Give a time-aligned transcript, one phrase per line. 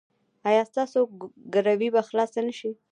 [0.49, 0.99] ایا ستاسو
[1.55, 2.71] ګروي به خلاصه نه شي؟